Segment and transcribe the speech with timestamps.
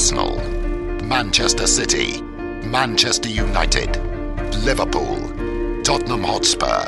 [0.00, 0.40] Arsenal,
[1.02, 2.22] Manchester City,
[2.64, 3.98] Manchester United,
[4.64, 5.18] Liverpool,
[5.84, 6.86] Tottenham Hotspur,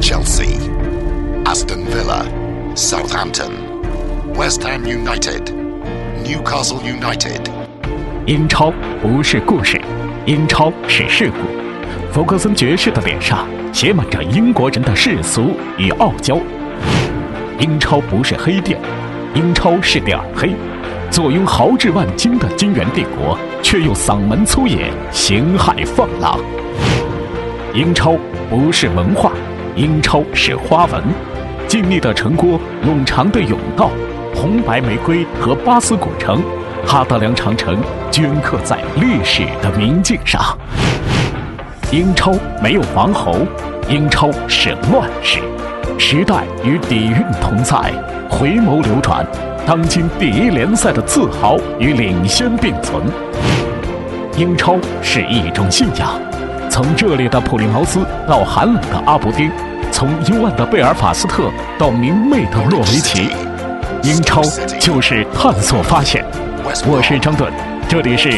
[0.00, 0.54] Chelsea,
[1.44, 2.22] Aston Villa,
[2.76, 3.82] Southampton,
[4.36, 5.50] West Ham United,
[6.22, 7.40] Newcastle United.
[8.26, 8.72] 英超
[9.02, 9.80] 不是故事，
[10.24, 12.12] 英超是事故。
[12.12, 16.40] 弗格森爵士的脸上写满着英国人的世俗与傲娇。
[17.58, 18.80] 英超不是黑店，
[19.34, 20.54] 英超是点儿黑。
[21.10, 26.38] 坐拥豪掷万金的金元帝国，却又嗓门粗野、形骸放浪。
[27.72, 28.14] 英超
[28.50, 29.32] 不是文化，
[29.74, 31.02] 英超是花纹。
[31.66, 33.90] 静谧的城郭，冗长的甬道，
[34.34, 36.42] 红白玫瑰和巴斯古城，
[36.86, 37.78] 哈德良长城
[38.10, 40.40] 镌刻在历史的明镜上。
[41.92, 43.38] 英超没有王侯，
[43.88, 45.40] 英超是乱世。
[45.98, 47.76] 时代与底蕴同在，
[48.28, 49.26] 回眸流转，
[49.66, 53.02] 当今第一联赛的自豪与领先并存。
[54.36, 56.20] 英超是一种信仰，
[56.70, 59.50] 从热烈的普利茅斯到寒冷的阿伯丁，
[59.90, 63.30] 从幽暗的贝尔法斯特到明媚的诺维奇，
[64.02, 64.42] 英超
[64.78, 66.24] 就是探索发现。
[66.86, 67.50] 我是张顿，
[67.88, 68.30] 这里是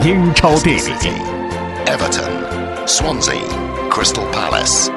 [0.00, 0.92] 英超地理。
[1.86, 3.40] Everton, Swansea,
[3.90, 4.88] Crystal Palace,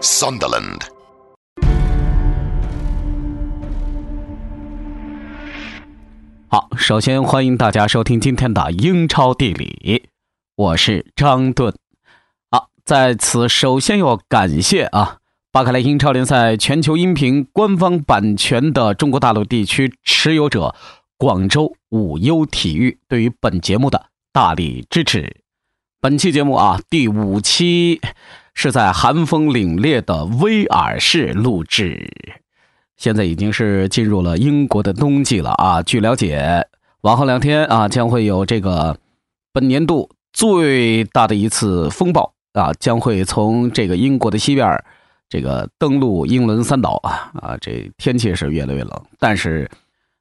[0.00, 0.93] Sunderland.
[6.54, 10.04] 好，首先欢迎大家收听今天的英超地理，
[10.54, 11.74] 我是张顿。
[12.48, 15.16] 好，在此首先要感谢啊，
[15.50, 20.76] 巴克莱英超联赛全球音频官方版权的中国大陆地区持有者
[21.18, 25.38] 广州五优体育对于本节目的大力支持。
[26.00, 28.00] 本期节目啊，第五期
[28.54, 32.08] 是在寒风凛冽的威尔士录制。
[32.96, 35.82] 现在已经是进入了英国的冬季了啊！
[35.82, 36.66] 据了解，
[37.00, 38.96] 往后两天啊，将会有这个
[39.52, 44.82] 本年度最大的一次风暴啊，将会从这个英国的西边
[45.28, 47.56] 这个登陆英伦三岛啊啊！
[47.60, 49.68] 这天气是越来越冷，但是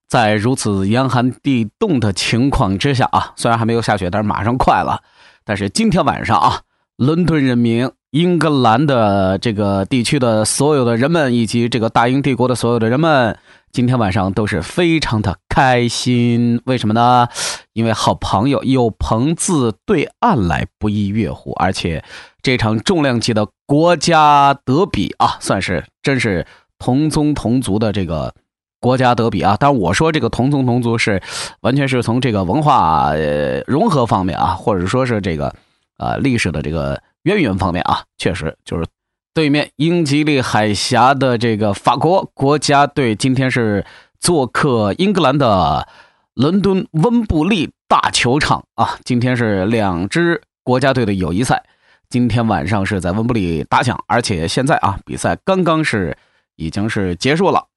[0.08, 5.02] 在如此严寒地冻的情况之下啊，虽然还没有下雪，但是马上快了。
[5.46, 6.62] 但是今天晚上啊，
[6.98, 7.90] 伦敦人民。
[8.14, 13.36] 英格兰的这个地区的所有的人们，以及这个大英帝国的所有的人们，
[13.72, 16.62] 今天晚上都是非常的开心。
[16.66, 17.28] 为什么呢？
[17.74, 21.54] 因为好朋友有朋自对岸来，不亦乐乎。
[21.54, 22.04] 而且
[22.44, 26.46] 这场重量级的国家德比啊，算是真是
[26.78, 28.32] 同宗同族的这个
[28.80, 29.58] 国家德比啊。
[29.58, 31.20] 当然，我说这个同宗同族是
[31.62, 35.52] 完全是从这个文化呃融合方面啊，或者说是这个
[35.98, 37.02] 啊历史的这个。
[37.24, 38.86] 渊源方面啊，确实就是
[39.34, 43.86] 对面英吉利海峡的这个法国国家队，今天是
[44.20, 45.88] 做客英格兰的
[46.34, 48.98] 伦敦温布利大球场啊。
[49.06, 51.64] 今天是两支国家队的友谊赛，
[52.10, 56.18] 今天晚上是在温布利打响，而且现在啊，比赛刚刚是
[56.58, 57.68] 已经是结束了，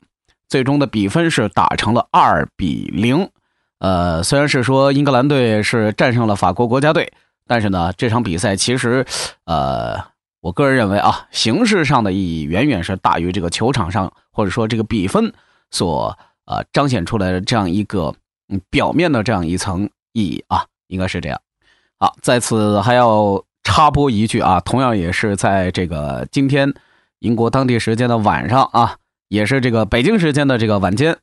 [0.48, 3.30] 最终的比分是打成了二比零。
[3.78, 7.12] 呃，虽然是说英格兰队是战胜了法国国家队。
[7.48, 9.06] 但是呢，这场比赛其实，
[9.44, 9.96] 呃，
[10.40, 15.32] 我个人认为啊，形式上的意义远远是大于这个球场上或者说这个比分
[15.70, 18.12] 所呃彰显出来的这样一个
[18.68, 21.40] 表面的这样一层意义啊，应该是这样。
[22.00, 26.74] 好，在此还要插播一句啊，同样也是在这个今天
[27.20, 28.96] 英国当地时间的晚上啊，
[29.28, 31.16] 也是这个北京时间的这个晚间，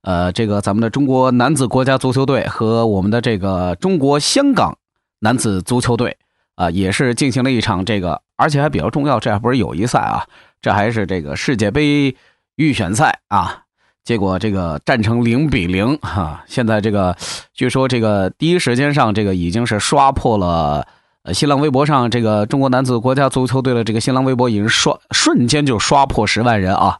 [0.00, 4.78] 呃，这个咱们的中国男子国家足球队和我们的这个中国香港。
[5.26, 6.16] 男子足球队
[6.54, 10.24] 啊，也是进行了一场这个，而且还比较重要，这还不是友谊赛啊，
[10.62, 12.14] 这还是这个世界杯
[12.54, 13.64] 预选赛啊。
[14.04, 17.16] 结果这个战成零比零哈，现在这个
[17.52, 20.86] 据说这个第一时间上这个已经是刷破了，
[21.24, 26.96] 呃，新浪微博上这个中国男子国家足球队的这个新浪微博已经刷瞬间就刷破十万人啊，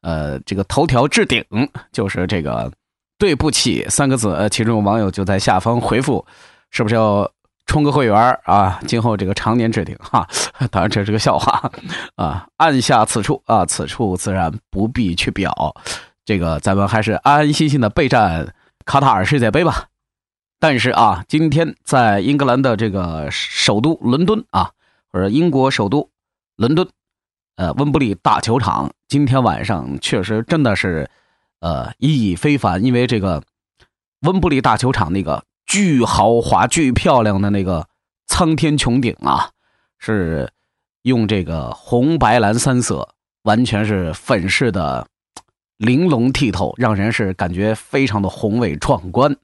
[0.00, 1.44] 呃，这个头条置顶
[1.92, 2.72] 就是这个
[3.18, 6.24] 对不起三个字，其中有网友就在下方回复，
[6.70, 7.30] 是不是要？
[7.68, 10.26] 充个会员啊，今后这个常年置顶哈，
[10.72, 11.70] 当然这是个笑话
[12.16, 12.48] 啊。
[12.56, 15.52] 按下此处啊，此处自然不必去表，
[16.24, 18.54] 这个咱们还是安安心心的备战
[18.86, 19.84] 卡塔尔世界杯吧。
[20.58, 24.70] 但是啊，今天在英格兰的这个首都伦敦啊，
[25.12, 26.08] 或者英国首都
[26.56, 26.88] 伦敦，
[27.56, 31.08] 呃，温布利大球场，今天晚上确实真的是
[31.60, 33.42] 呃意义非凡，因为这个
[34.22, 35.44] 温布利大球场那个。
[35.68, 37.86] 巨豪华、巨漂亮的那个
[38.26, 39.50] 苍天穹顶啊，
[39.98, 40.50] 是
[41.02, 43.10] 用这个红白蓝三色，
[43.42, 45.06] 完全是粉饰的
[45.76, 49.36] 玲珑剔透，让人是感觉非常的宏伟壮观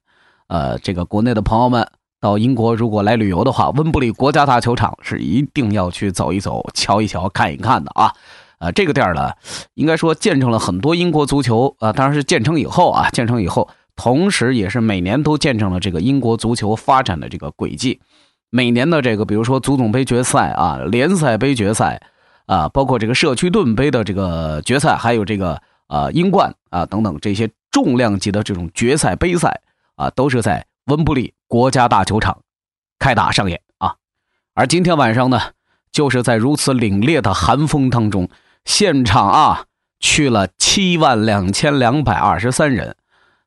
[0.49, 1.87] 呃，这个国内的朋友们
[2.21, 8.13] 到英国如果来旅游的话，温布利国家大球场是一定要去走一走、瞧一瞧、看一看的啊。
[8.61, 9.33] 呃，这个地儿呢，
[9.75, 18.01] 应该说见证了很多英国足球啊，当然是建成以后啊，建成以后，同时也是每年都见证了这个英国足球发展的这个轨迹。
[18.51, 22.01] 每年的这个，比如说足总杯决赛啊，联赛杯决赛
[22.47, 29.61] 啊，包括这个社区盾杯的这个决赛，还有这个呃英冠啊等等这些重量级的这种决赛杯赛
[29.97, 32.43] 啊，都是在温布利国家大球场
[32.99, 33.97] 开打上演啊。
[34.55, 35.41] 而今天晚上呢，
[35.91, 38.29] 就是在如此凛冽的寒风当中，
[38.65, 39.65] 现场啊
[39.99, 42.95] 去了七万两千两百二十三人，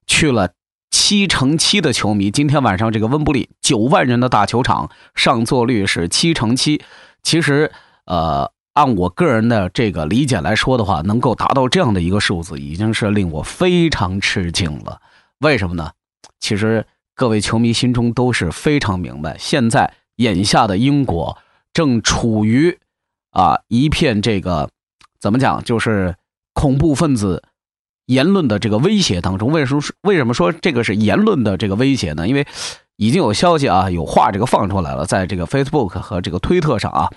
[0.07, 0.53] 去了。
[0.89, 6.81] 七乘七的球迷，今天晚上这个温布利九万人的大球场上座率是七乘七。
[7.21, 7.71] 其实，
[8.05, 15.01] 呃，按我个人的这个理解来说的话，能够达到这样的一个数字，已经是令我非常吃惊了。
[15.39, 15.91] 为什么呢？
[16.39, 21.37] 其实各位球迷心中都是非常明白，现在眼下的英国
[21.73, 22.79] 正处于
[23.31, 24.69] 啊一片这个
[25.19, 26.15] 怎么讲，就是
[26.53, 27.43] 恐怖分子。
[28.07, 32.27] 言论的这个威胁当中，为什么为什么说这个是言论的这个威胁呢？
[32.27, 32.45] 因为
[32.95, 37.09] 已经有消息啊，有话这个放出来了，在这个 Facebook 和这个推特上啊，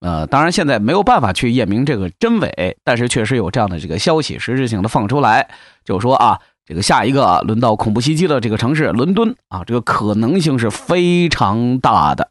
[0.00, 5.48] 呃，当然现在没有办法去验明这个真伪，但是确实有这样的这个消息实质性的放出来，
[5.84, 12.30] 就说啊，这个下一个轮到恐怖袭击的这个城市伦敦啊，这个可能性是非常大的。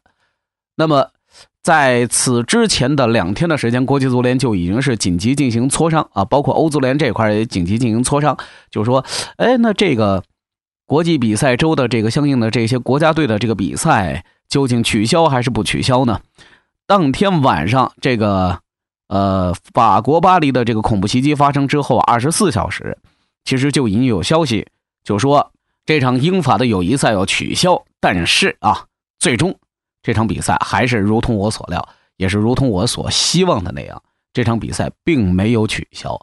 [0.76, 1.10] 那么。
[1.62, 8.38] 在此之前的两天的时间，国际足联就已经是紧急进行磋商啊，包括欧足联这块也紧急进行磋商，
[8.70, 9.04] 就是说，
[9.36, 10.22] 哎，那这个
[10.86, 16.20] 国际比赛周的这个相应的这些国家队的这个比赛，究竟取消还是不取消呢？
[16.86, 18.60] 当天晚上，这个
[19.08, 22.96] 呃，法国巴黎的这个恐怖袭击发生之后二十四小时，
[23.44, 24.68] 其实就已经有消息，
[25.02, 25.50] 就说
[25.84, 28.84] 这场英法的友谊赛要取消，但是啊，
[29.18, 29.56] 最终。
[30.06, 34.00] 这场比赛还是如同我所料，也是如同我所希望的那样，
[34.32, 36.16] 这场比赛并没有取消。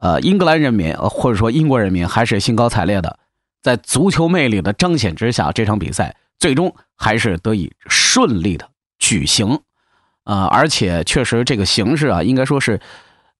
[0.00, 3.18] 呃，英格兰人民或者说英国人民还是兴高采烈的，
[3.62, 8.68] 在足球魅力的彰显之下，这场比赛最终还是得以顺利的
[8.98, 9.58] 举行。
[10.24, 12.78] 呃，而且确实这个形式啊，应该说是，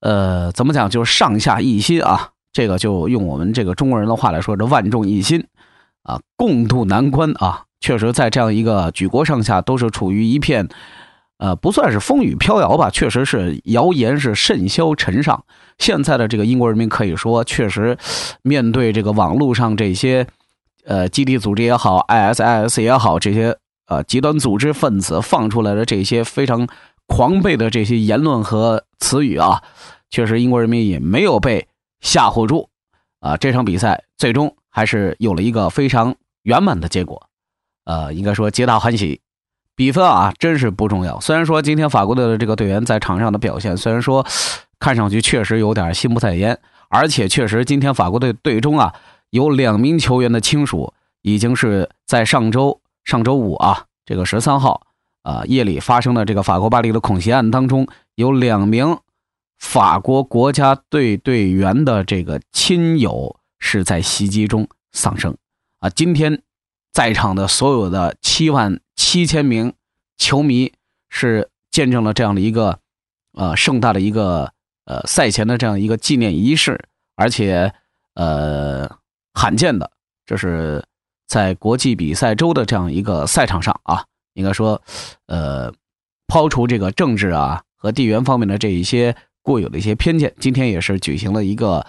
[0.00, 2.30] 呃，怎么讲，就是上下一心啊。
[2.50, 5.46] 这个就用我们这个中国人的话来说，这万众一心
[6.02, 7.66] 啊，共度难关啊。
[7.81, 10.69] 确实，在这样一个举国上下都是处于一片，
[11.38, 15.44] 呃，不算是风雨飘摇吧，确实是谣言是甚嚣尘上。
[15.79, 17.97] 现在的这个英国人民可以说，确实
[18.43, 20.27] 面对这个网络上这些，
[20.85, 23.56] 呃，基地组织也好，ISIS 也好，这些
[23.87, 26.69] 呃极端组织分子放出来的这些非常
[27.06, 29.62] 狂悖的这些言论和词语啊，
[30.11, 31.67] 确实英国人民也没有被
[32.03, 32.69] 吓唬住
[33.21, 33.38] 啊。
[33.38, 37.30] 这场比赛最终还是有了一个非常圆满的结果。
[37.90, 39.20] 呃，应该说皆大欢喜，
[39.75, 41.19] 比分啊真是不重要。
[41.19, 44.25] 虽然说今天法国队的这个队员在场上的表现，虽然说
[44.78, 46.56] 看上去确实有点心不在焉，
[46.88, 48.94] 而且确实今天法国队队中啊
[49.31, 54.82] 有两名球员的亲属已经是在上周上周五啊这个十三号
[55.25, 58.96] 啊夜里发生的这个法国巴黎的恐袭案当中，有两名
[59.58, 65.36] 法国国家队队员的这个亲友是在袭击中丧生
[65.81, 66.40] 啊，今天。
[66.92, 69.72] 在场的所有的七万七千名
[70.19, 70.72] 球迷
[71.08, 72.79] 是见证了这样的一个
[73.32, 74.53] 呃盛大的一个
[74.84, 76.81] 呃赛前的这样一个纪念仪式，
[77.17, 77.72] 而且
[78.15, 78.91] 呃
[79.32, 79.91] 罕见的，
[80.26, 80.84] 这是
[81.26, 84.82] 在国际比赛周的这样一个赛场上啊，应该说
[85.26, 85.72] 呃
[86.26, 91.86] 抛除这个政治啊和地缘方面的这一些固有的一些偏见，今天也是举行了一个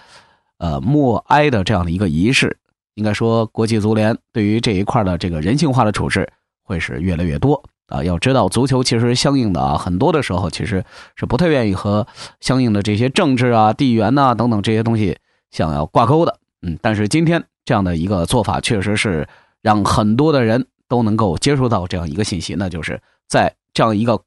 [0.58, 2.56] 呃默哀的这样的一个仪式。
[2.94, 6.28] 应该说，国际足联对于这一块的这个人性化的处置
[6.62, 8.04] 会是越来越多啊。
[8.04, 10.84] 要知道，足球其实相应的啊，很多的时候其实
[11.16, 12.06] 是不太愿意和
[12.40, 15.18] 相应的这些政治啊、地缘呐等等这些东西
[15.50, 16.38] 想要挂钩的。
[16.62, 19.26] 嗯，但是今天这样的一个做法，确实是
[19.62, 24.20] 让很多的人都能够接触到这样一个信息，那就是在这样一个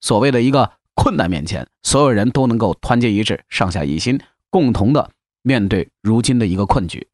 [0.00, 5.10] 所谓的一个困难面前，所有人都能够团结一致、上下一心，共同的
[5.42, 7.08] 面对如今的一个困局。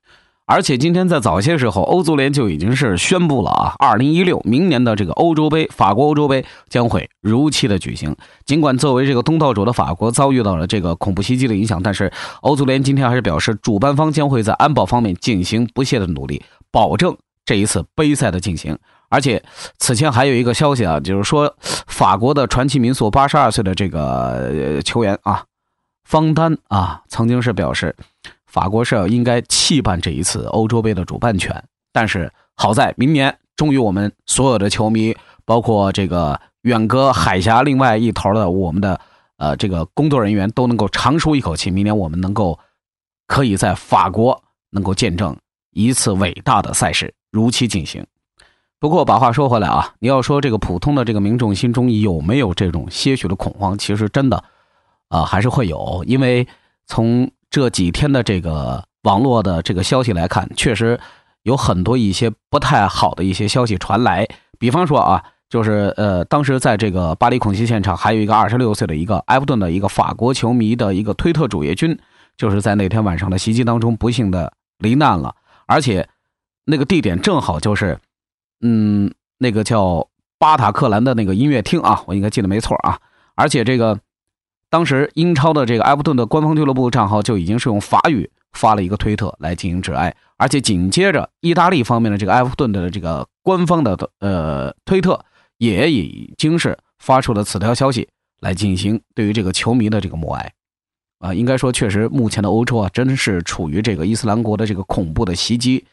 [0.48, 8.14] 而且今天在早些时候，欧足联就已经是宣布了啊，二零一六明年的这个欧洲杯，法国欧洲杯将会如期的举行。
[8.44, 12.12] 尽管作为这个东道主的法国遭遇到了这个恐怖袭击的影响，但是
[12.42, 18.78] 欧足联今天还是表示，主办方将会在安保方面进行不懈的努力，保证这一次杯赛的进行。
[19.08, 19.42] 而且
[19.78, 21.56] 此前还有一个消息啊，就是说
[21.88, 25.42] 法国的传奇民宿八十二岁的这个球员啊，
[26.04, 27.96] 方丹啊，曾经是表示。
[28.56, 38.98] 法国是要应该弃办这一次欧洲杯的主办权，但是好在明年终于我们所有的球迷，包括这个远隔海峡另外一头的我们的
[39.36, 42.58] 呃这个工作人员都能够长舒一口气，明年我们能够
[43.26, 45.36] 可以在法国能够见证
[45.72, 48.06] 一次伟大的赛事如期进行。
[48.80, 53.76] 不过把话说回来啊，你要说这个普通的这个民众心中有没有这种些许的恐慌？
[53.76, 54.42] 其实真的，
[55.08, 56.48] 啊还是会有，因为
[56.86, 61.00] 从这几天的这个网络的这个消息来看，确实
[61.42, 64.28] 有很多一些不太好的一些消息传来。
[64.58, 71.98] 比方说啊，就是呃，当时在这个巴黎恐袭现场，还有一个二十六岁的一个埃弗顿的一个法国球迷的一个推特主页君，
[72.36, 75.34] 就是在那天晚上的袭击当中不幸的罹难了，
[75.64, 76.06] 而且
[76.66, 77.98] 那个地点正好就是。
[78.60, 80.06] 嗯，那个叫
[80.38, 82.98] 巴塔克兰的那个音乐厅啊，我应该记得没错啊。
[83.34, 83.98] 而且这个
[84.68, 95.25] 当时英超的这个埃弗顿的官方俱乐部账号就已经是用法语发了一个推特来进行致哀，而且紧接着意大利方面的这个埃弗顿的这个官方的呃推特
[95.58, 98.08] 也已经是发出了此条消息
[98.40, 100.52] 来进行对于这个球迷的这个默哀
[101.18, 101.32] 啊。
[101.32, 105.85] 应该说，确实目前的欧洲啊，真是处于这个伊斯兰国的这个恐怖的袭击。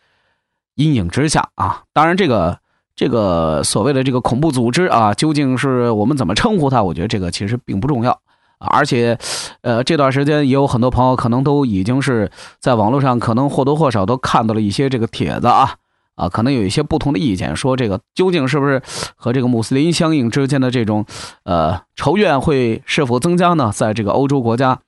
[0.76, 2.60] 阴影之下啊，当然这个
[2.96, 6.82] 这个所谓的这个恐怖组织啊，究竟是我们怎么称呼它？
[6.82, 8.20] 我觉得这个其实并不重要
[8.68, 9.18] 而且，
[9.62, 15.76] 呃，这段时间也有很多朋友可能都已经是在网络上可能或多或少都看到了一些这个帖子啊
[16.16, 18.82] 啊，可能有一些不同的意见，说这个究竟是不是
[19.16, 21.06] 和这个穆斯林相应之间的这种
[21.44, 23.72] 呃仇怨会是否增加呢？
[23.74, 24.80] 在这个欧洲国家，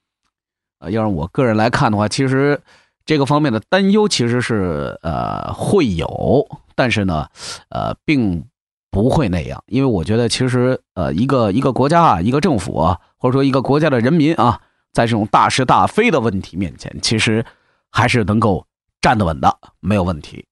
[0.80, 2.62] 呃，要让我个人来看的话，其实。
[3.08, 7.28] 这个方面的担忧其实是呃会有，但是呢，
[7.70, 8.44] 呃，并
[8.90, 14.62] 不会那样，因为我觉得其实呃一个一个国家啊，一个政府啊，或者说一个国家的人民啊，
[14.94, 17.44] 在这种大是大非的问题面前，其实
[17.90, 18.68] 还是能够
[19.02, 20.46] 站得稳的，没有问题。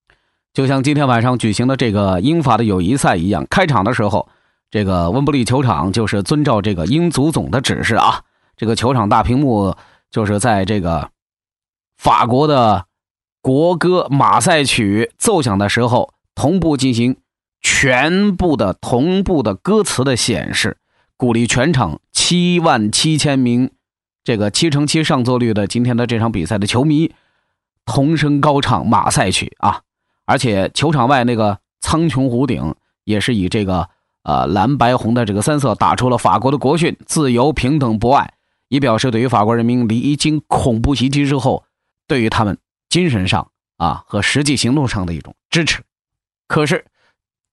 [0.56, 4.28] 就像今天晚上举行的这个英法的友谊赛一样，开场的时候，
[4.72, 8.24] 这个温布利球场就是遵照这个英足总的指示啊，
[8.58, 9.76] 这个球场大屏幕
[10.10, 11.12] 就是在这个。
[11.96, 12.86] 法国的
[13.40, 17.18] 国歌马赛曲奏响的时候，同步进行
[17.62, 20.78] 全部的同步的歌词的显示，
[21.16, 23.70] 鼓励全场七万七千名
[24.24, 27.14] 这个七乘七上座率的今天的这场比赛的球迷
[27.84, 29.82] 同声高唱马赛曲啊！
[30.24, 33.90] 而且球场外那个苍穹湖顶也是以这个
[34.24, 38.34] 呃蓝白红的这个三色打出了法国的国训“自由、平等、博爱”，
[38.70, 41.66] 以表示对于法国人民历经恐怖袭击之后。
[42.08, 42.58] 对于他们
[42.90, 45.82] 精神上啊和实际行动上的一种支持，
[46.48, 46.86] 可是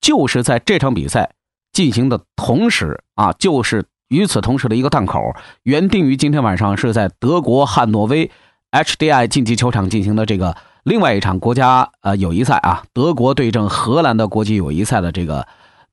[0.01, 1.35] 就是在这场比赛
[1.73, 8.31] 进行的同时啊，就是与此同时的一个档口，原定于今天晚上是在德国汉诺威
[8.73, 15.47] HDI 竞技球场进行的这个另外一场国家呃友谊赛啊，德国对阵荷兰的国际友谊赛的这个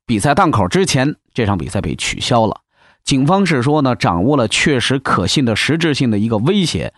[0.06, 2.62] 比赛档口之前，这场比赛被取消了。
[3.04, 6.94] 警方是说呢，掌握了确实可信的实质性的一个威胁。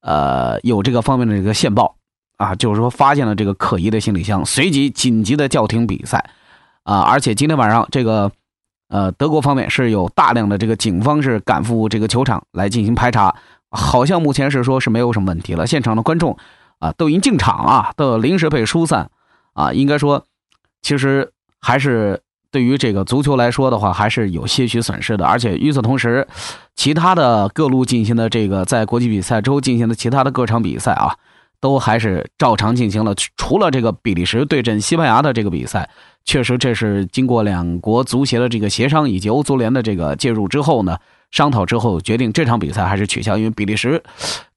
[0.00, 1.96] 呃，有这个方面的这个线报
[2.36, 6.24] 啊，就是说发现了这个可疑的行李箱，随即紧急的叫停比赛
[6.82, 7.00] 啊！
[7.02, 8.32] 而且今天晚上这个
[8.92, 13.34] 呃，德国方面是有大量的这个警方是赶赴这个球场来进行排查，
[13.70, 15.66] 好像目前是说是没有什么问题了。
[15.66, 16.36] 现场的观众
[16.78, 19.10] 啊都已经进场啊，都临时被疏散
[19.54, 20.22] 啊，应该说
[20.82, 22.20] 其实还是。
[22.52, 25.24] 对于这个足球来说的话，还是有些许损失的。
[25.24, 26.28] 而且与此同时，
[26.76, 31.16] 其他的各路进行的这个在国际比赛周进行的其他的各场比赛啊，
[31.60, 33.14] 都还是照常进行了。
[33.38, 35.88] 除了这个比利时对阵西班牙的这个比赛，
[36.24, 40.98] 确实这是经过两国足协的这个协商以及欧足联的这个介入之后呢，
[41.30, 44.02] 商讨之后决定这场比赛还是取消，因为比利时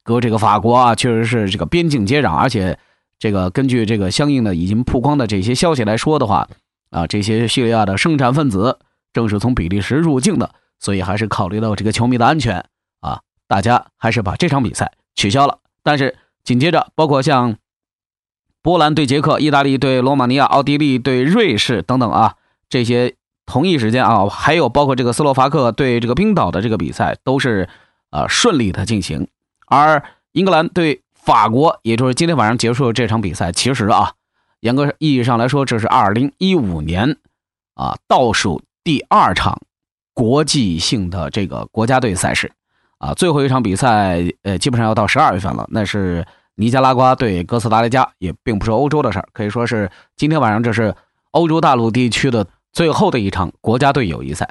[0.04, 2.78] 和这个法国啊，确实是这个边境接壤，而且
[3.18, 6.48] 这个根据这个相应的已经曝光的这些消息来说的话。
[6.90, 8.78] 啊，这些叙利亚的生产分子
[9.12, 12.64] 正是从比利时入境的，所以还是考虑到这个球迷的安全
[13.00, 15.58] 啊，大家还是把这场比赛取消了。
[15.82, 17.56] 但是紧接着，包括像
[18.66, 22.34] 波兰对捷克、意大利对罗马尼亚、奥地利对瑞士等等啊，
[22.68, 23.14] 这些
[23.46, 27.68] 同一时间啊，还有包括这个斯洛伐克对这个冰岛的这个比赛都是
[28.10, 29.28] 啊顺利的进行。
[29.68, 34.14] 而英格兰对法国，也就是今天晚上结束这场比赛，其实啊。
[34.58, 37.18] 严格意义上来说，这是二零一五年
[37.74, 39.60] 啊倒数第二场
[40.12, 42.50] 国际性的这个国家队赛事
[42.98, 45.68] 啊，最后一场比赛呃，基本上要到十二月份了。
[45.70, 46.26] 那是
[46.56, 50.94] 尼加拉瓜对哥斯达黎加，也并不是欧洲的事儿，可以说是今天晚上这是
[51.30, 54.48] 欧洲大陆地区的最后的一场国家队友谊赛。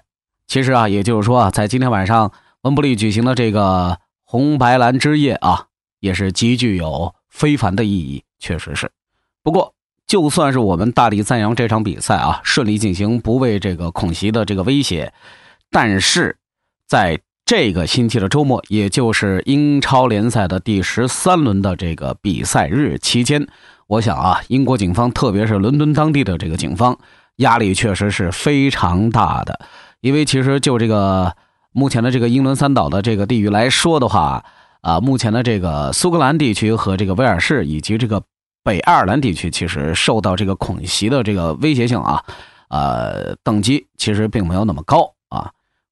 [0.47, 2.31] 其实啊，也就是说啊，在今天晚上
[2.61, 5.65] 温布利举行的这个红白蓝之夜啊，
[5.99, 8.89] 也是极具有非凡的意义，确实是。
[9.43, 9.73] 不过。
[10.07, 15.11] 就算是我们大力赞扬这场比赛啊顺利进行，不为这个恐袭的这个威胁，
[15.71, 16.37] 但是
[16.87, 23.47] 在这个星期的周末，也就是英超联赛的第十三轮的这个比赛日期间，
[23.85, 26.97] 我想啊，英国警方，特别是伦敦当地的这个警方，
[27.35, 29.59] 压力确实是非常大的，
[30.01, 31.35] 因为其实就这个
[31.71, 34.43] 目前的这个英伦三岛的这个地域来说的话，
[34.81, 38.21] 啊，目前的这个苏格兰地区和这个威尔士以及这个。
[38.63, 42.23] 北爱尔兰地区其实受到这个恐袭的这个威胁性啊，
[42.69, 45.13] 呃，等级其实并没有那么高。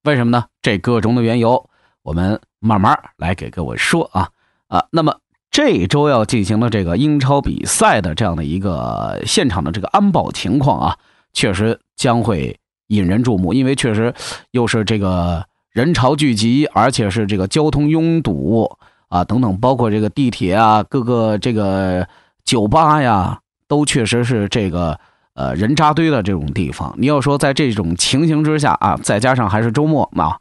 [0.04, 0.44] 为什么呢？
[0.62, 1.68] 这各中的缘由，
[2.02, 4.28] 我们慢慢来给各位说啊
[4.68, 4.86] 啊。
[4.90, 5.18] 那么
[5.50, 10.96] 这周要进行的这个英超比赛的这样的一个现场的这个安保情况啊，
[11.32, 14.14] 确实将会引人注目，因为确实
[14.52, 18.70] 又是这个人潮聚集，而且是这个交通拥堵
[19.08, 22.06] 啊等等，包括这个地铁啊，各个这个。
[22.44, 25.00] 酒吧呀，都确实是这个
[25.34, 26.94] 呃人扎堆的这种地方。
[26.96, 30.38] 你要说在这种情形之下啊，再加上还是周末嘛，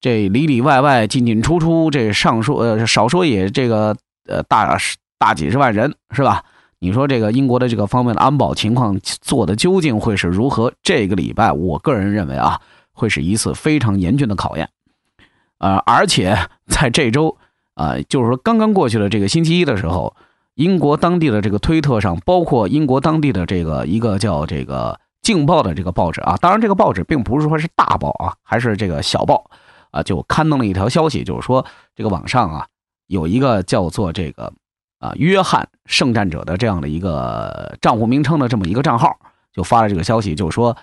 [0.00, 4.78] 这里里外外进进出出，这上说呃少说也这个呃大
[5.18, 6.42] 大几十万人是吧？
[6.78, 10.72] 你说这个英国的这个方面的安保情况做的究竟会是如何？
[10.82, 12.60] 这个礼拜，我个人认为啊，
[12.92, 14.68] 会是一次非常严峻的考验。
[15.58, 17.36] 呃，而且在这周
[17.74, 20.14] 啊，就是说刚刚过去的这个星期一的时候。
[20.54, 24.92] 英国当地的这个推特上，包括英国当地的这个一个叫这个
[25.22, 29.50] 《镜报》的这个报纸啊，当然这个报纸并不是说是大报啊，还是这个小报
[29.90, 31.64] 啊，就刊登了一条消息，就是说
[31.94, 32.66] 这个网上啊
[33.06, 34.52] 有一个叫做这个
[34.98, 39.16] 啊约翰圣战者的这样的一个账户名称的这么一个账号，
[39.52, 40.76] 就发了这个消息，就是说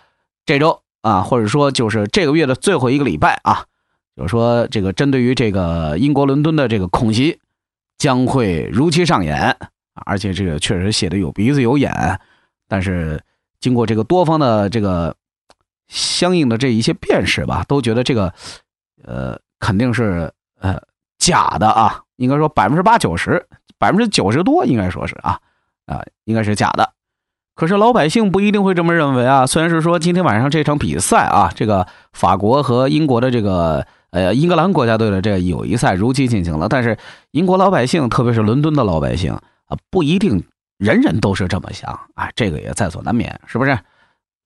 [0.46, 3.66] 这周啊，或者说就是这个月的最后一个礼拜啊，
[4.16, 7.40] 就是说这个针对于这个英国伦敦的这个恐袭。
[7.98, 9.58] 将会如期上演，
[10.06, 11.92] 而且这个确实写的有鼻子有眼，
[12.68, 13.20] 但是
[13.60, 15.16] 经过这个多方的这个
[15.88, 18.32] 相应的这一些辨识吧，都觉得这个
[19.04, 20.80] 呃肯定是呃
[21.18, 23.48] 假的啊，应该说百分之八九十，
[23.80, 25.40] 百分之九十多应该说是啊
[25.88, 26.94] 啊应该是假的。
[27.56, 33.88] 可是老百姓不一定会这么认为啊，虽然是说今天晚上这场比赛啊，这个法国和英国的这个。
[34.18, 36.98] 呃，英格兰国家队的这个友谊赛如期进行了，但是
[37.30, 40.44] 英国老百姓，特别是伦敦的老百姓啊，不一定
[40.80, 43.78] 人人都是这么想啊，这个也在所难免，是不是？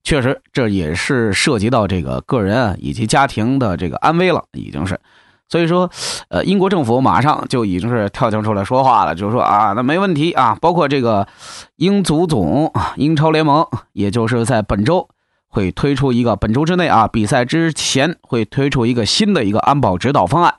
[0.03, 4.99] 确实，这也是涉及到这个个人啊以及家庭的这个安危了，已经是。
[5.47, 5.89] 所以说，
[6.27, 11.27] 呃，英国政府马上就已经是跳墙出来说话了，就是说啊，那没问题啊，包括这个
[11.77, 15.07] 英足总、英超联盟，也就是在本周。
[15.51, 20.55] 会推出一个本周之内啊，比赛之前会推出一个新的一个安保指导方案。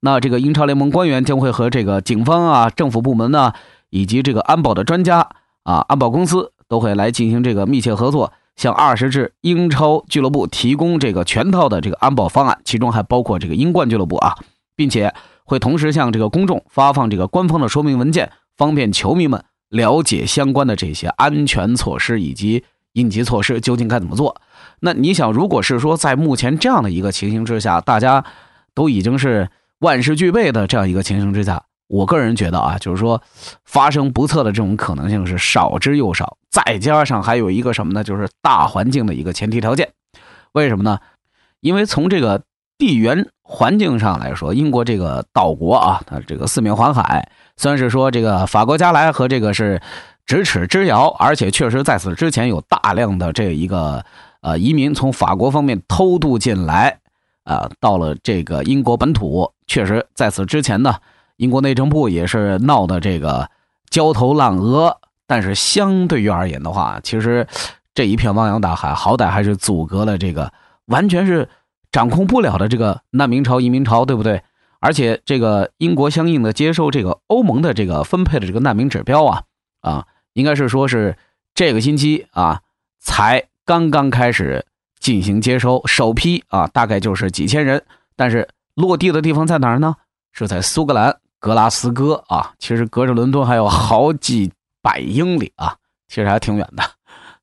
[0.00, 3.52] 那这个英超联盟官员将会和这个警方啊、政府部门呢，
[3.88, 5.28] 以及这个安保的专家
[5.62, 14.36] 啊、安保公司都会来进行这个密切合作，向二十支英超俱乐部提供这个全套的这个安保方案，其中还包括这个英冠俱乐部啊，
[14.74, 22.64] 并且会同时向这个公众发放这个官方的说明文件，方便球迷们了解相关的这些安全措施以及。
[22.96, 24.40] 应急措施究竟该怎么做？
[24.80, 28.24] 那你想，如果是说在目前这样的一个情形之下，大家
[28.74, 29.48] 都已经是
[29.80, 33.22] 万事俱备的这样一个情形之下，我个人觉得啊，就是说
[33.64, 36.38] 发生不测的这种可能性是少之又少。
[36.50, 38.02] 再加上还有一个什么呢？
[38.02, 39.90] 就是大环境的一个前提条件。
[40.52, 40.98] 为什么呢？
[41.60, 42.42] 因为从这个
[42.78, 47.28] 地缘环境上来说，英国这个岛国啊，它这个四面环海，
[47.58, 49.82] 虽然是说这个法国加莱和这个是。
[50.26, 54.04] 咫尺之遥，而且确实在此之前有大量的这一个
[54.40, 56.98] 呃移民从法国方面偷渡进来，
[57.44, 59.52] 啊，到了这个英国本土。
[59.68, 60.96] 确实在此之前呢，
[61.36, 63.48] 英国内政部也是闹的这个
[63.88, 64.98] 焦头烂额。
[65.28, 67.46] 但是相对于而言的话，其实
[67.94, 70.52] 这一片汪洋大海，好歹还是阻隔了这个
[70.86, 71.48] 完全是
[71.90, 74.42] 掌控不了的这个难民潮、移民潮，对不对？
[74.78, 79.42] 而且这个英国相应的接受这个欧盟的这个分配的这个难民指标啊
[79.80, 80.06] 啊。
[80.36, 81.16] 应该是说，是
[81.54, 82.60] 这个星期啊，
[82.98, 84.62] 才刚刚开始
[85.00, 87.82] 进行接收首批啊，大概就是几千人。
[88.16, 89.96] 但是落地的地方在哪儿呢？
[90.32, 95.74] 是在苏格兰格拉斯哥啊，其实隔着伦敦还有好几百英里啊，
[96.06, 96.84] 其实还挺远的。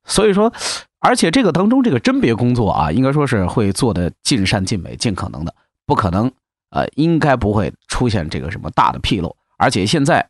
[0.04, 0.52] 所以说，
[1.00, 5.52] 而且这个当中这个甄别工作啊，应该说是会做的尽善尽美，尽可能的，
[5.84, 6.30] 不可能
[6.70, 9.34] 呃，应该不会出现这个什么大的纰漏。
[9.56, 10.24] 而且现在。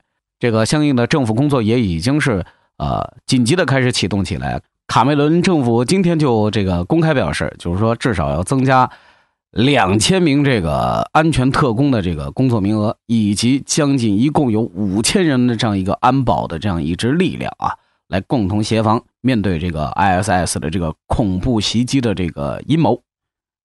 [0.45, 2.45] 这个相应的政府工作也已经是
[2.77, 4.61] 呃紧急的开始启动起来。
[4.87, 8.91] 卡梅伦政府今天就这个公开表示，就是说至少要增加
[9.53, 17.73] 两千名这个安全特工的这个工作名额，以及将近一共有五千人的这样一个安保的这样一支力量啊，
[18.09, 23.01] 来共同协防面对这个 ISS 的这个恐怖袭击的这个阴谋。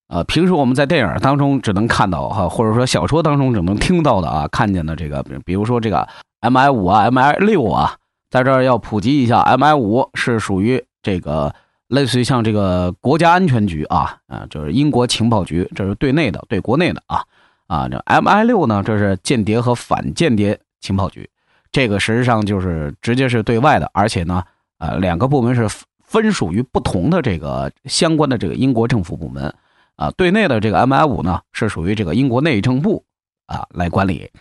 [0.08, 6.08] 呃，平时我们在电影当中只能看到哈，或者说小说当中只能听到的啊，看见的这个，比如说这个
[6.42, 7.96] MI 五啊，MI 六啊，
[8.30, 11.54] 在这儿要普及一下，MI 五是属于这个
[11.88, 17.24] 类似于像这个国家安全局啊，啊，就是英国情报局，这是对内的，对国内的啊，
[17.68, 21.30] 啊，这 MI 六呢，这是间谍和反间谍情报局，
[21.72, 24.44] 这个实际上就是直接是对外的，而且呢，
[24.78, 25.68] 呃，两个部门是
[26.06, 29.54] 分属于不同的这个相关的这个英国政府部门。
[29.96, 33.04] 啊，对内的这个 MI 五呢，是属于这个英国内政部
[33.48, 34.32] 啊来管理。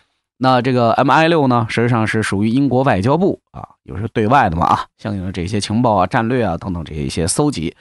[0.41, 7.75] 那这个 MI 六呢，实际上是属于英国外交部啊，又是对外的嘛啊，相应的这些情报啊、战略啊等等这些一些搜集。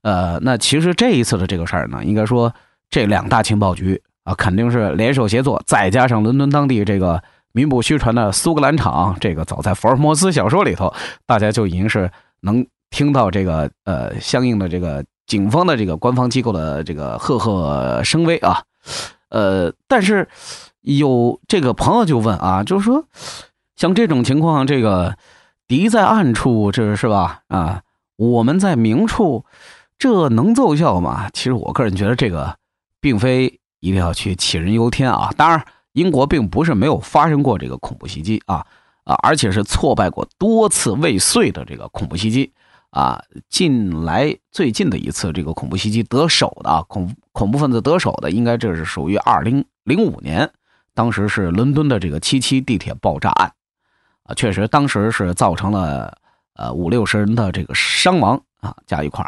[0.00, 2.52] 呃，那其实这一次的这个事儿呢，应该说
[2.90, 10.92] 这两大情报局啊，肯定是联手协作，再加上伦敦当地这个名不虚传的苏格兰场，这个早在福尔摩斯小说里头，
[11.26, 15.04] 大家就已经是能听到这个呃相应的这个。
[15.24, 18.60] 警方的这个官方机构的这个赫赫声威啊，
[19.30, 20.28] 呃，但是
[20.82, 23.04] 有这个朋友就问啊，就是说，
[23.76, 25.16] 像这种情况，这个
[25.66, 27.40] 敌在暗处，这是吧？
[27.48, 27.82] 啊，
[28.16, 29.44] 我们在明处，
[29.98, 31.30] 这能奏效吗？
[31.32, 32.56] 其实我个人觉得这个
[33.00, 35.32] 并非一定要去杞人忧天啊。
[35.36, 38.66] 当然，英国并不是没有发生过这个恐怖袭击啊
[39.04, 42.52] 啊，而且是挫败过多次未遂的这个恐怖袭击。
[42.90, 50.50] 啊，近来最近的一次这个恐怖袭击得手的啊，恐恐怖分子得手的，应该这是属于二零零五年，
[50.94, 53.52] 当时是伦敦的这个七七地铁爆炸案，
[54.24, 56.16] 啊，确实当时是造成了
[56.54, 59.24] 呃五六十人的这个伤亡啊，加一块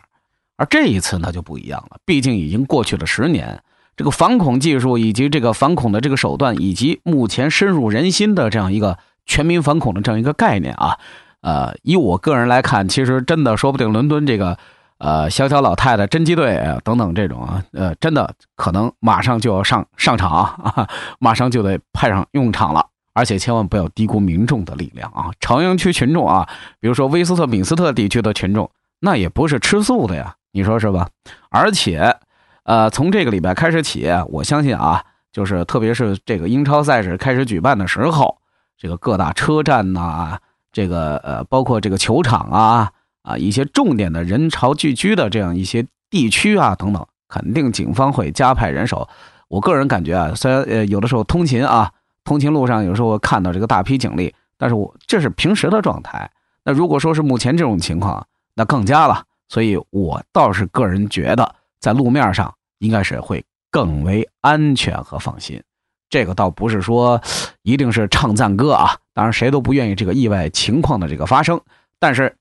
[0.56, 3.62] 而这一次呢就不一样了，毕竟已经过去了十年，
[3.96, 10.98] 这个反恐技术以及这个反恐的这个手段，以及目前深入人心的这样一个全民反恐的这样一个概念啊。
[11.40, 14.58] 呃，以我个人来看，其实真的说不定伦敦这个，
[14.98, 22.86] 呃，小小老太太侦缉队等等这种啊，呃，真的可能马上就要上上场啊， 马上就得派上用场了。
[23.16, 25.30] 而且千万不要低估民众的力量啊！
[25.38, 26.48] 朝阳区群众啊，
[26.80, 31.08] 比如说威斯特敏斯特地区的群众，那也不是吃素的呀，你说是吧？
[31.48, 32.16] 而且，
[32.64, 38.38] 呃，从这个礼拜开始起，我相信啊，就是特别是这个英超赛事开始举办的时候，
[38.76, 40.38] 这个各大车站呐。
[40.72, 42.90] 这个呃，包括这个球场啊
[43.24, 49.08] 啊，一些重点的人潮聚居的这样一些地区啊等等，肯定警方会加派人手。
[49.48, 51.90] 我个人感觉啊，虽然呃有的时候通勤啊，
[52.22, 56.30] 通勤路上有时候看到这个大批警力，但是我这是平时的状态。
[56.64, 59.24] 那如果说是目前这种情况，那更加了。
[59.48, 65.62] 所以我倒是个人觉得，在路面上应该是会更为安全和放心。
[66.08, 67.20] 这个倒不是说
[67.62, 68.96] 一定是唱赞歌啊。
[69.12, 71.60] 当然，谁都不愿意这个意外情况的这个发生，
[71.98, 72.34] 但是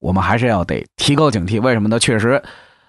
[0.00, 1.60] 我们还是要得提高警惕。
[1.60, 1.98] 为什么呢？
[1.98, 2.42] 确实，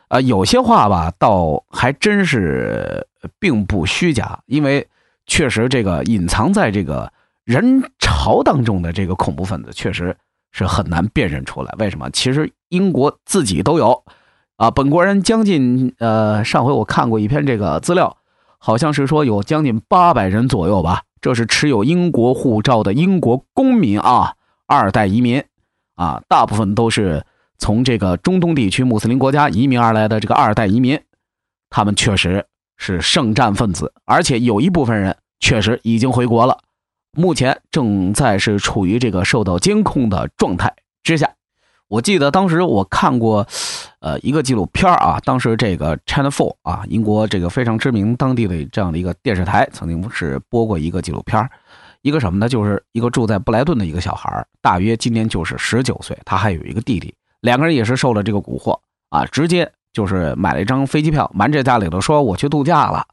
[0.07, 3.05] 呃，有些话吧，倒还真是
[3.37, 4.87] 并不虚假，因为
[5.27, 7.11] 确实这个隐藏在这个
[7.43, 10.15] 人潮当中的这个恐怖分子，确实
[10.51, 11.73] 是很难辨认出来。
[11.77, 12.09] 为什么？
[12.11, 14.03] 其实英国自己都有
[14.57, 18.17] 啊，本国人将近呃，上回我看过一篇这个资料，
[18.57, 21.03] 好像是说有将近八百人左右吧。
[21.21, 24.33] 这是持有英国护照的英国公民啊，
[24.65, 25.43] 二代移民
[26.01, 27.23] 啊，大部分都是
[27.59, 30.99] 从这个中东地区穆斯林国家移民而来的这个二代移民，
[31.69, 32.43] 他们确实
[32.75, 36.57] 是圣战分子，而且有一部分人确实已经回国了，
[37.11, 41.29] 目前正在是处于这个受到监控的状态之下。
[41.87, 43.45] 我记得当时我看过，
[43.99, 51.47] 呃，一个纪录片啊，当时这个 Channel Four 啊，英国这个非常知名当地的这样的一个电视台，曾经是播过一个纪录片
[52.01, 52.49] 一个什么呢？
[52.49, 63.05] 就是一个住在布莱顿的一个小孩大约今年就是十九岁，他还有一个弟弟，两个人也是受了这个蛊惑啊，直接就是买了一张飞机票，瞒着家里头说我去度假了，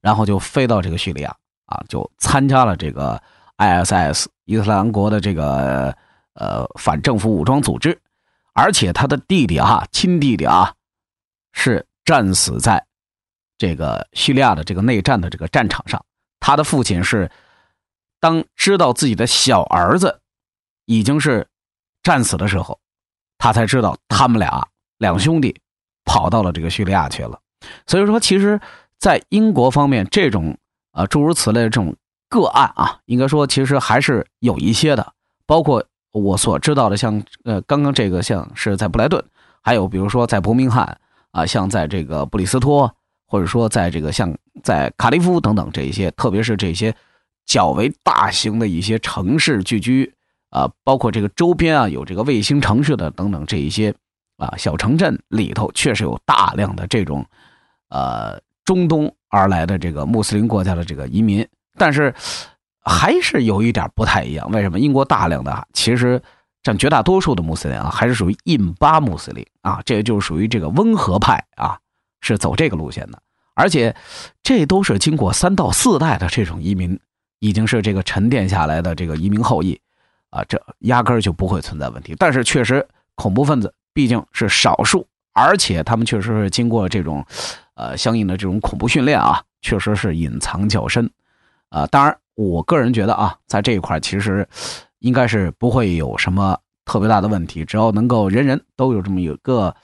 [0.00, 1.34] 然后就飞到这个叙利亚
[1.66, 3.20] 啊，就参加了这个
[3.58, 5.96] ISS 伊斯兰国的这个
[6.34, 7.98] 呃反政府武装组织。
[8.54, 10.74] 而且他的弟弟啊，亲弟弟啊，
[11.52, 12.84] 是战死在
[13.56, 16.04] 这个叙利亚的这个内战的这个战场上。
[16.38, 17.30] 他的父亲是
[18.22, 20.20] 当知道自己的小儿子
[20.86, 21.48] 已经是
[22.04, 22.78] 战死的时候，
[23.36, 25.56] 他才知道他们俩两兄弟
[26.04, 27.40] 跑到了这个叙利亚去了。
[27.88, 28.60] 所以说，其实，
[28.98, 30.56] 在英国方面，这种
[30.92, 31.96] 啊诸如此类的这种
[32.28, 35.12] 个案啊，应该说其实还是有一些的，
[35.44, 35.84] 包括。
[36.14, 39.24] 我所知道的，像呃，刚刚这个像是在布莱顿，
[39.62, 42.94] 还有比如说在伯明翰啊，像在这个布里斯托，
[43.26, 44.30] 或者说在这个像
[44.62, 46.94] 在卡利夫等等这一些，特别是这些
[47.52, 50.10] 较为大型的一些城市聚居
[50.48, 53.94] 啊，包括这个周边啊有这个卫星城市的等等这一些
[54.38, 57.22] 啊小城镇里头，确实有大量的这种
[57.90, 62.14] 呃中东而来的这个穆斯林国家的这个移民，但是
[62.80, 64.50] 还是有一点不太一样。
[64.50, 64.78] 为什么？
[64.78, 66.22] 英国大量的其实
[66.62, 71.78] 占绝大多数的穆斯林啊，还是属于印巴穆斯林啊，这个就是属于这个温和派啊，
[72.22, 73.20] 是走这个路线的。
[73.54, 73.94] 而且，
[74.42, 76.98] 这都是经过三到四代的这种移民，
[77.42, 79.76] 已经是这个沉淀下来的这个移民后裔，
[80.30, 82.14] 啊，这压根儿就不会存在问题。
[82.16, 87.26] 但是，确实恐怖分子毕竟是少数，而且他们确实是经过这种，
[87.74, 91.10] 呃，相应的这种恐怖训练啊，确实是隐藏较深，
[91.68, 94.46] 啊，当然，我个人觉得啊，在这一块其实
[95.00, 99.74] 应该是不会有什么特别大的问题，只要能够人人都有这么一个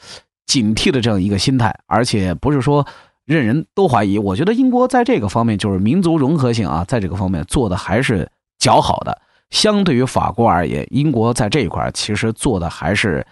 [0.47, 2.87] 警惕的这样一个心态，而且不是说。
[3.29, 8.27] 任人都怀疑，我觉得英国在这个方面就是民族融合性啊，在这个方面做的还是
[8.59, 9.21] 较好的。
[9.51, 13.27] 相对于法国而言，英国在这一块其实做的还是，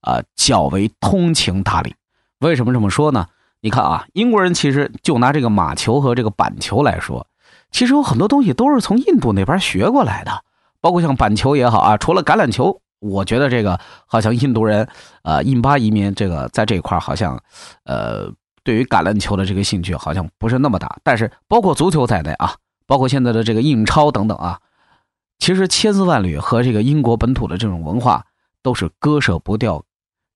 [0.00, 1.94] 啊较为通情达理。
[2.40, 3.26] 为什么这么说呢？
[3.60, 7.26] 你看啊，英国人其实就拿这个马球和这个板球来说，
[7.70, 10.42] 其实有很多东西都是从印度那边学过来的，
[10.80, 14.88] 包括像板球也好啊，除了橄榄球，我觉得这个好像印度人，
[15.24, 17.38] 呃，印巴移民这个在这一块好像，
[17.84, 18.32] 呃。
[18.64, 22.54] 对于橄榄球的这个兴趣好像不是那么大，但是包括足球在内啊，
[22.86, 24.58] 包括现在的这个英超等等啊，
[25.38, 28.24] 其实千丝万缕和这个英国本土的这种文化
[28.62, 29.82] 都是割舍不掉、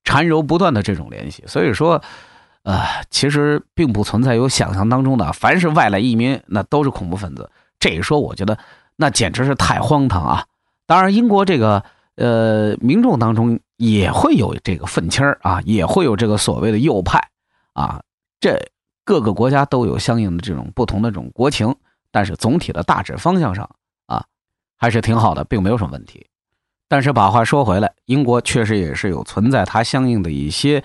[0.05, 1.45] 缠柔不断的这种联系。
[1.47, 2.03] 所以说，
[2.62, 7.49] 呃，其实并不存在有想象当中的凡是外来移民那都是恐怖分子。
[7.79, 8.59] 这一说，我觉得
[8.97, 10.47] 那简直是太荒唐啊！
[10.87, 11.85] 当然，英国这个
[12.17, 17.29] 呃民众当中也会有这个愤青啊，也会有这个所谓的右派
[17.75, 18.01] 啊。
[18.38, 18.59] 这
[19.05, 21.75] 各个国家都有相应的这种不同的这种国情，
[22.11, 23.68] 但是总体的大致方向上
[24.07, 24.25] 啊，
[24.77, 26.27] 还是挺好的，并没有什么问题。
[26.88, 30.83] 但是把话说回来，英国确实也是有存在它相应的一些，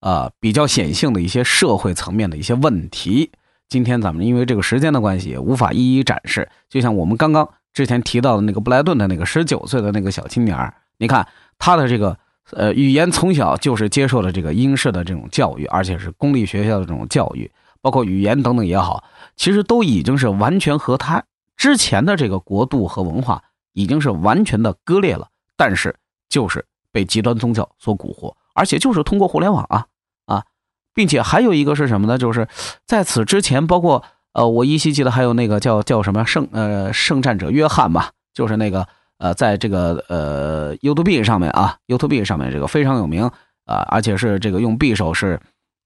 [0.00, 3.30] 呃，比较显性的一些社会层面的一些问题。
[3.68, 6.48] 今天咱们因为这个时间的关系，也无法一一展示。
[6.68, 11.26] 就像我们刚刚之前提到的那个布莱顿的那个十九岁的那个小青年你看
[11.58, 12.18] 他的这个。
[12.50, 17.50] 呃，语言从小就是接受了这个英式的这种教育，而且是公立学校的这种教育，
[17.80, 19.04] 包括语言等等也好，
[19.36, 21.24] 其实都已经是完全和他
[21.56, 25.28] 之前的这个国度和文化已经是完全的割裂了。
[25.56, 25.96] 但是
[26.28, 29.86] 就是被极端宗教所蛊惑，而且就是通过互联网啊
[30.26, 30.44] 啊，
[30.92, 32.18] 并且还有一个是什么呢？
[32.18, 32.48] 就是
[32.84, 38.86] 在此之前，包括呃，我依稀记得还有那个叫叫什么圣呃圣战者约翰嘛，就是那个。
[39.22, 43.22] 呃，在这个呃 YouTube 上面啊，YouTube 上面这个非常有名
[43.66, 45.38] 啊，而且是这个用匕首是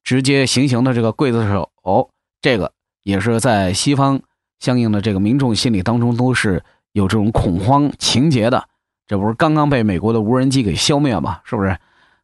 [0.02, 2.08] 直接行刑的这个刽子手，哦，
[2.40, 2.72] 这个
[3.02, 4.18] 也是在西方
[4.58, 8.64] 相应的这个民众心理当中都是有这种恐慌情节的。
[9.06, 11.40] 这不是刚刚被美国的无人机给消灭吗？
[11.44, 11.76] 是不是？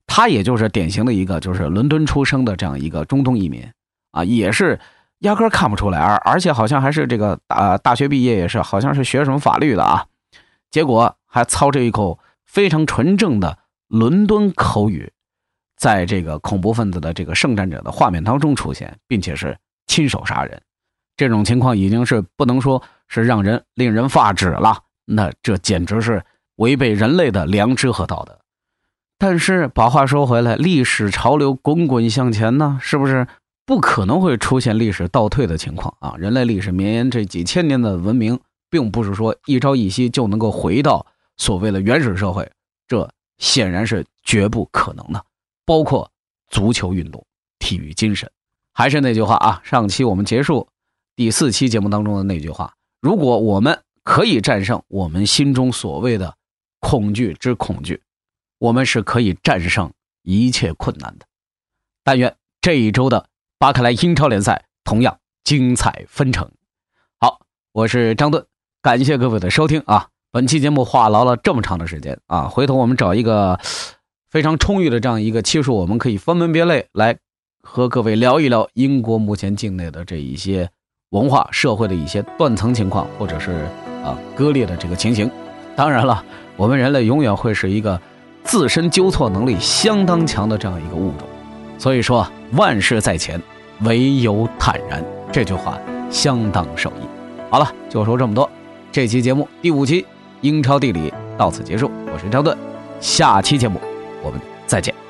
[0.07, 3.63] 他也就是典型的一个就是伦敦出生的这样一个中东移民
[4.13, 4.81] 啊，也是
[5.19, 10.07] 压根看不出来，而而且好像还是这个大大学毕业也是好像是学什么法律的啊。
[10.73, 13.59] 结果还操着一口非常纯正的
[13.89, 15.13] 伦敦口语，
[15.77, 19.57] 在这个恐怖分子的这个圣战者的画面当中出现，并且是
[19.87, 20.61] 亲手杀人，
[21.15, 26.25] 这种情况已经是不能说是让人令人发指了，那这简直是
[26.57, 28.39] 违背人类的良知和道德。
[29.19, 33.27] 但是把话说回来，历史潮流滚滚向前呢，是不是
[33.67, 36.15] 不可能会出现历史倒退的情况啊？
[36.17, 38.41] 人类历史绵延这几千年的文明。
[38.73, 41.07] 并不是说一朝一夕就能够回到
[41.37, 42.51] 所谓的原始社会，
[42.89, 45.23] 这显然是绝不可能的。
[45.67, 46.11] 包括
[46.49, 47.23] 足球运动、
[47.59, 48.33] 体育精神，
[48.73, 50.67] 还是那句话啊，上期我们结束
[51.15, 56.35] 第四期节目当中的那句话：如果我们可以战胜我们心中所谓的
[56.81, 58.03] 恐惧之恐惧，
[58.57, 61.27] 我们是可以战胜一切困难的。
[62.03, 66.51] 但愿这一周的巴克莱英超联赛同样精彩纷呈。
[67.21, 68.52] 好，我是张盾。
[68.83, 70.09] 感谢各位的收听啊！
[70.33, 73.61] 本期节目话痨了这么长的时间啊，回头我们找一个
[74.29, 77.17] 非常充裕的这样一个期数，我们可以分门别类来
[77.63, 80.69] 和各位聊一聊英国目前境内的这一些
[81.11, 83.53] 文化社会的一些断层情况，或者是
[84.05, 85.31] 啊割裂的这个情形。
[85.77, 86.25] 当然了，
[86.57, 88.01] 我们人类永远会是一个
[88.43, 91.29] 自身纠错能力相当强的这样一个物种，
[91.79, 93.41] 所以说万事在前，
[93.83, 95.05] 唯有坦然。
[95.31, 95.79] 这句话
[96.11, 97.07] 相当受益。
[97.49, 98.51] 好了，就说这么多。
[98.93, 100.05] 这期节目第五期
[100.43, 102.55] 英超地理到此结束，我是张盾，
[103.01, 103.81] 下期节目
[104.23, 105.02] 我们再见。